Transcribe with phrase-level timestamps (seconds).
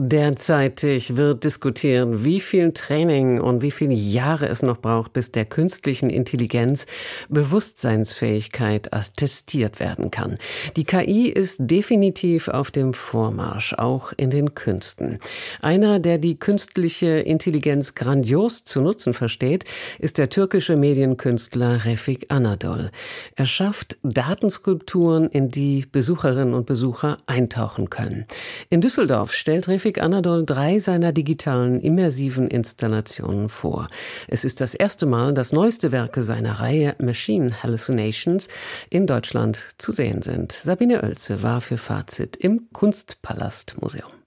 [0.00, 5.44] Derzeitig wird diskutiert, wie viel Training und wie viele Jahre es noch braucht, bis der
[5.44, 6.86] künstlichen Intelligenz
[7.28, 10.38] Bewusstseinsfähigkeit attestiert werden kann.
[10.76, 15.18] Die KI ist definitiv auf dem Vormarsch, auch in den Künsten.
[15.62, 19.64] Einer, der die künstliche Intelligenz grandios zu nutzen versteht,
[19.98, 22.90] ist der türkische Medienkünstler Refik Anadol.
[23.34, 28.26] Er schafft Datenskulpturen, in die Besucherinnen und Besucher eintauchen können.
[28.70, 33.88] In Düsseldorf stellt Refik Tevfik Anadol drei seiner digitalen immersiven Installationen vor.
[34.26, 38.48] Es ist das erste Mal, dass neueste Werke seiner Reihe Machine Hallucinations
[38.90, 40.52] in Deutschland zu sehen sind.
[40.52, 44.17] Sabine Oelze war für Fazit im Kunstpalastmuseum.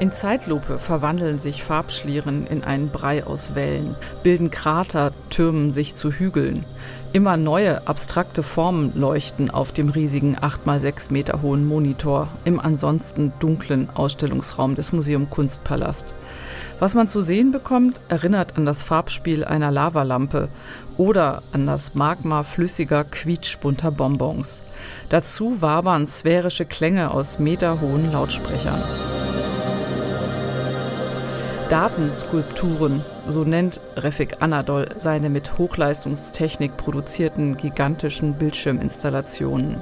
[0.00, 6.10] In Zeitlupe verwandeln sich Farbschlieren in einen Brei aus Wellen, bilden Krater, türmen sich zu
[6.10, 6.64] Hügeln.
[7.12, 12.58] Immer neue, abstrakte Formen leuchten auf dem riesigen 8 x 6 Meter hohen Monitor im
[12.58, 16.14] ansonsten dunklen Ausstellungsraum des Museum Kunstpalast.
[16.78, 20.48] Was man zu sehen bekommt, erinnert an das Farbspiel einer Lavalampe
[20.96, 24.62] oder an das Magma flüssiger, quietschbunter Bonbons.
[25.10, 29.19] Dazu wabern sphärische Klänge aus meterhohen Lautsprechern.
[31.70, 39.80] Datenskulpturen, so nennt Refik Anadol seine mit Hochleistungstechnik produzierten gigantischen Bildschirminstallationen.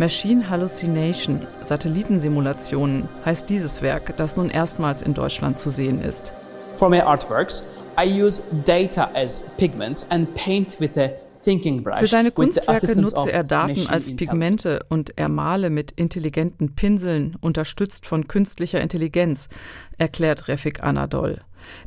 [0.00, 6.32] Machine Hallucination, Satellitensimulationen, heißt dieses Werk, das nun erstmals in Deutschland zu sehen ist.
[6.74, 7.62] For my artworks,
[7.96, 11.10] I use data as pigment and paint with a
[11.42, 18.06] für seine Kunstwerke nutze er Daten als Pigmente und er male mit intelligenten Pinseln, unterstützt
[18.06, 19.48] von künstlicher Intelligenz,
[19.96, 21.40] erklärt Refik Anadol.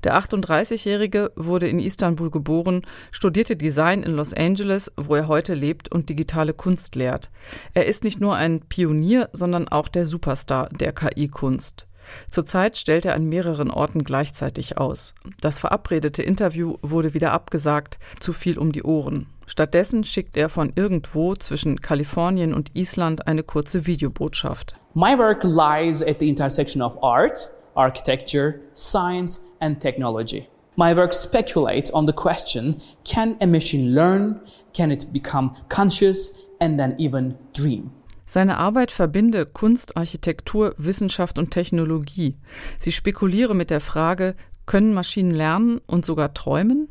[0.04, 5.92] Der 38-Jährige wurde in Istanbul geboren, studierte Design in Los Angeles, wo er heute lebt
[5.92, 7.30] und digitale Kunst lehrt.
[7.74, 11.88] Er ist nicht nur ein Pionier, sondern auch der Superstar der KI-Kunst.
[12.30, 15.14] Zurzeit stellt er an mehreren Orten gleichzeitig aus.
[15.42, 19.28] Das verabredete Interview wurde wieder abgesagt, zu viel um die Ohren.
[19.46, 24.76] Stattdessen schickt er von irgendwo zwischen Kalifornien und Island eine kurze Videobotschaft.
[24.94, 30.48] My work lies at the intersection of art, architecture, science and technology.
[30.76, 34.40] My work speculate on the question, can a machine learn?
[34.74, 37.92] Can it become conscious and then even dream?
[38.26, 42.38] Seine Arbeit verbinde Kunst, Architektur, Wissenschaft und Technologie.
[42.80, 44.36] Sie spekuliere mit der Frage,
[44.66, 46.88] können Maschinen lernen und sogar träumen?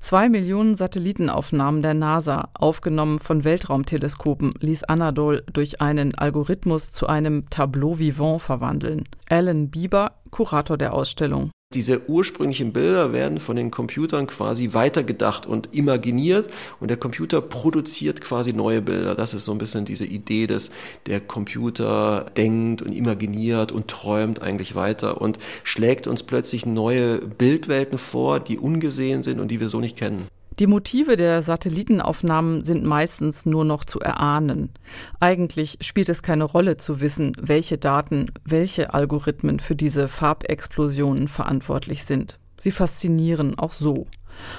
[0.00, 7.50] Zwei Millionen Satellitenaufnahmen der NASA, aufgenommen von Weltraumteleskopen, ließ Anadol durch einen Algorithmus zu einem
[7.50, 9.08] Tableau vivant verwandeln.
[9.28, 11.50] Alan Bieber, Kurator der Ausstellung.
[11.74, 16.48] Diese ursprünglichen Bilder werden von den Computern quasi weitergedacht und imaginiert
[16.80, 19.14] und der Computer produziert quasi neue Bilder.
[19.14, 20.70] Das ist so ein bisschen diese Idee, dass
[21.04, 27.98] der Computer denkt und imaginiert und träumt eigentlich weiter und schlägt uns plötzlich neue Bildwelten
[27.98, 30.26] vor, die ungesehen sind und die wir so nicht kennen.
[30.58, 34.70] Die Motive der Satellitenaufnahmen sind meistens nur noch zu erahnen.
[35.20, 42.04] Eigentlich spielt es keine Rolle zu wissen, welche Daten, welche Algorithmen für diese Farbexplosionen verantwortlich
[42.04, 42.40] sind.
[42.58, 44.08] Sie faszinieren auch so.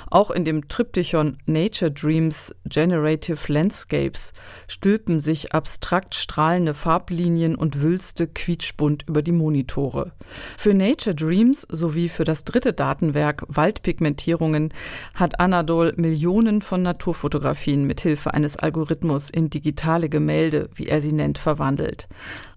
[0.09, 4.34] Auch in dem Triptychon Nature Dreams Generative Landscapes
[4.68, 10.12] stülpen sich abstrakt strahlende Farblinien und Wülste quietschbunt über die Monitore.
[10.57, 14.74] Für Nature Dreams sowie für das dritte Datenwerk Waldpigmentierungen
[15.13, 21.38] hat Anadol Millionen von Naturfotografien mithilfe eines Algorithmus in digitale Gemälde, wie er sie nennt,
[21.38, 22.07] verwandelt.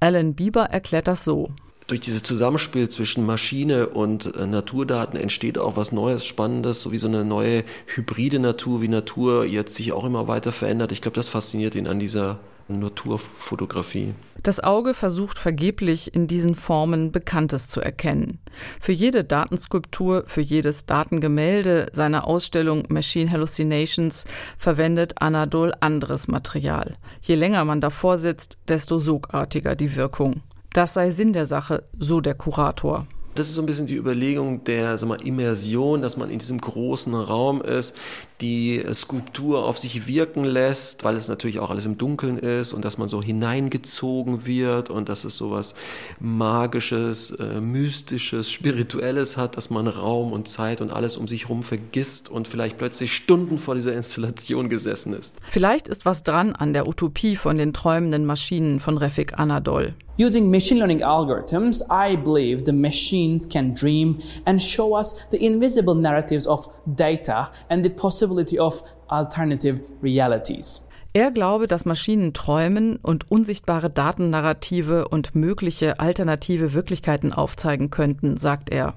[0.01, 1.51] Alan Bieber erklärt das so
[1.87, 6.99] durch dieses Zusammenspiel zwischen Maschine und äh, Naturdaten entsteht auch was Neues, Spannendes, so wie
[6.99, 10.93] so eine neue hybride Natur, wie Natur jetzt sich auch immer weiter verändert.
[10.93, 12.39] Ich glaube, das fasziniert ihn an dieser
[12.69, 14.15] Naturfotografie.
[14.43, 18.39] Das Auge versucht vergeblich in diesen Formen Bekanntes zu erkennen.
[18.81, 24.25] Für jede Datenskulptur, für jedes Datengemälde seiner Ausstellung Machine Hallucinations
[24.59, 26.97] verwendet Anadol anderes Material.
[27.21, 30.43] Je länger man davor sitzt, desto sogartiger die Wirkung.
[30.73, 33.07] Das sei Sinn der Sache, so der Kurator.
[33.35, 36.61] Das ist so ein bisschen die Überlegung der sag mal, Immersion, dass man in diesem
[36.61, 37.97] großen Raum ist,
[38.43, 42.85] die Skulptur auf sich wirken lässt, weil es natürlich auch alles im Dunkeln ist und
[42.85, 45.75] dass man so hineingezogen wird und dass es so was
[46.21, 51.63] Magisches, äh, Mystisches, Spirituelles hat, dass man Raum und Zeit und alles um sich herum
[51.63, 55.37] vergisst und vielleicht plötzlich Stunden vor dieser Installation gesessen ist.
[55.51, 59.95] Vielleicht ist was dran an der Utopie von den träumenden Maschinen von Refik Anadol.
[60.19, 65.95] Using machine learning algorithms, I believe the machines can dream and show us the invisible
[65.95, 70.83] narratives of data and the possibility of alternative realities.
[71.15, 78.71] Er glaube, dass Maschinen träumen und unsichtbare Datennarrative und mögliche alternative Wirklichkeiten aufzeigen könnten, sagt
[78.71, 78.95] er.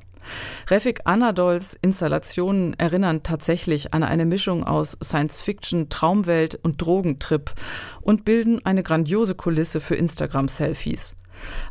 [0.69, 7.53] Refik Anadols Installationen erinnern tatsächlich an eine Mischung aus Science-Fiction, Traumwelt und Drogentrip
[8.01, 11.15] und bilden eine grandiose Kulisse für Instagram-Selfies.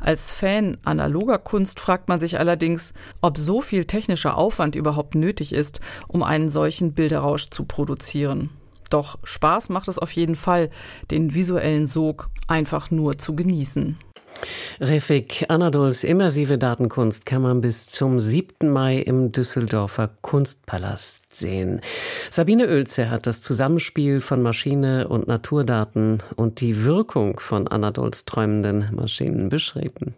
[0.01, 5.53] Als Fan analoger Kunst fragt man sich allerdings, ob so viel technischer Aufwand überhaupt nötig
[5.53, 8.51] ist, um einen solchen Bilderrausch zu produzieren.
[8.91, 10.71] Doch Spaß macht es auf jeden Fall,
[11.11, 13.99] den visuellen Sog einfach nur zu genießen.
[14.81, 18.69] Refik Anadols immersive Datenkunst kann man bis zum 7.
[18.69, 21.81] Mai im Düsseldorfer Kunstpalast sehen.
[22.31, 28.91] Sabine Oelze hat das Zusammenspiel von Maschine und Naturdaten und die Wirkung von Anadols träumenden
[28.95, 30.15] Maschinen beschrieben.